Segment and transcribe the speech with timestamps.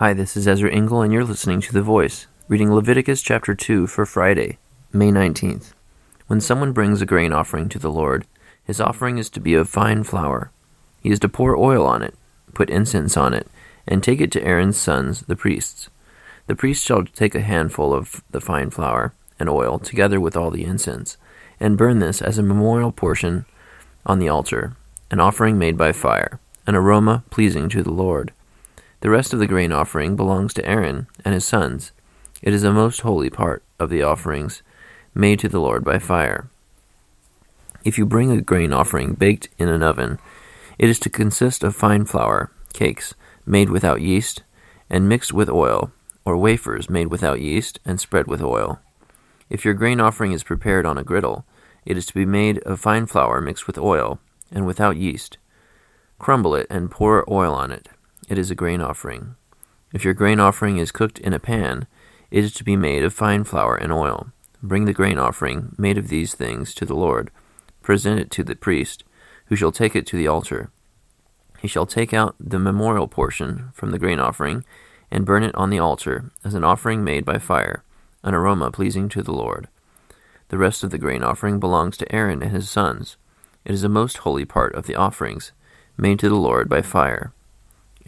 [0.00, 3.86] Hi, this is Ezra Engel, and you're listening to The Voice, reading Leviticus chapter 2
[3.86, 4.56] for Friday,
[4.94, 5.74] May 19th.
[6.26, 8.26] When someone brings a grain offering to the Lord,
[8.64, 10.52] his offering is to be of fine flour.
[11.02, 12.14] He is to pour oil on it,
[12.54, 13.46] put incense on it,
[13.86, 15.90] and take it to Aaron's sons, the priests.
[16.46, 20.50] The priest shall take a handful of the fine flour and oil, together with all
[20.50, 21.18] the incense,
[21.60, 23.44] and burn this as a memorial portion
[24.06, 24.78] on the altar,
[25.10, 28.32] an offering made by fire, an aroma pleasing to the Lord.
[29.00, 31.92] The rest of the grain offering belongs to Aaron and his sons.
[32.42, 34.62] It is a most holy part of the offerings
[35.14, 36.50] made to the Lord by fire.
[37.82, 40.18] If you bring a grain offering baked in an oven,
[40.78, 43.14] it is to consist of fine flour, cakes
[43.46, 44.42] made without yeast,
[44.90, 45.92] and mixed with oil,
[46.26, 48.80] or wafers made without yeast and spread with oil.
[49.48, 51.46] If your grain offering is prepared on a griddle,
[51.86, 54.20] it is to be made of fine flour mixed with oil,
[54.52, 55.38] and without yeast.
[56.18, 57.88] Crumble it and pour oil on it
[58.30, 59.34] it is a grain offering.
[59.92, 61.88] If your grain offering is cooked in a pan,
[62.30, 64.28] it is to be made of fine flour and oil.
[64.62, 67.32] Bring the grain offering made of these things to the Lord.
[67.82, 69.02] Present it to the priest,
[69.46, 70.70] who shall take it to the altar.
[71.60, 74.64] He shall take out the memorial portion from the grain offering
[75.10, 77.82] and burn it on the altar as an offering made by fire,
[78.22, 79.66] an aroma pleasing to the Lord.
[80.50, 83.16] The rest of the grain offering belongs to Aaron and his sons.
[83.64, 85.50] It is a most holy part of the offerings
[85.96, 87.32] made to the Lord by fire.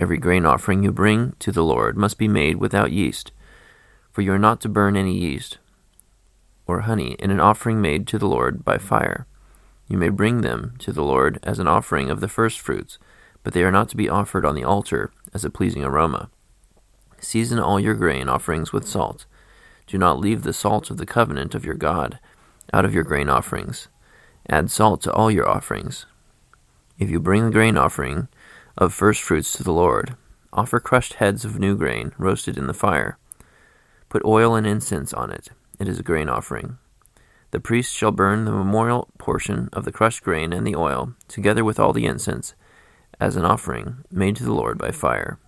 [0.03, 3.31] Every grain offering you bring to the Lord must be made without yeast,
[4.11, 5.59] for you are not to burn any yeast
[6.67, 9.29] or honey in an offering made to the Lord by fire.
[9.87, 12.99] You may bring them to the Lord as an offering of the first fruits,
[13.45, 16.31] but they are not to be offered on the altar as a pleasing aroma.
[17.21, 19.27] Season all your grain offerings with salt.
[19.87, 22.19] Do not leave the salt of the covenant of your God
[22.73, 23.87] out of your grain offerings.
[24.49, 26.07] Add salt to all your offerings.
[26.99, 28.27] If you bring the grain offering,
[28.77, 30.17] of first fruits to the Lord.
[30.53, 33.19] Offer crushed heads of new grain, roasted in the fire.
[34.09, 35.49] Put oil and incense on it.
[35.79, 36.79] It is a grain offering.
[37.51, 41.65] The priest shall burn the memorial portion of the crushed grain and the oil, together
[41.65, 42.55] with all the incense,
[43.21, 45.39] as an offering made to the Lord by fire.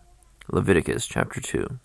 [0.51, 1.79] Leviticus chapter 2.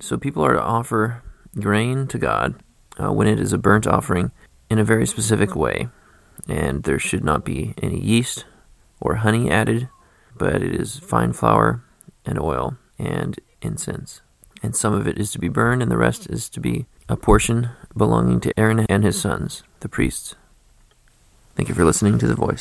[0.00, 1.22] So people are to offer
[1.58, 2.62] grain to God
[2.98, 4.32] uh, when it is a burnt offering
[4.68, 5.88] in a very specific way,
[6.48, 8.44] and there should not be any yeast
[9.00, 9.88] or honey added
[10.36, 11.82] but it is fine flour
[12.24, 14.20] and oil and incense.
[14.62, 17.16] And some of it is to be burned, and the rest is to be a
[17.16, 20.34] portion belonging to Aaron and his sons, the priests.
[21.56, 22.58] Thank you for listening to The Voice.